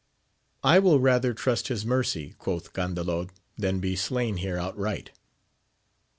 [0.63, 5.11] I will rather trust his mercy, quoth Gandalod, than be slain here outright.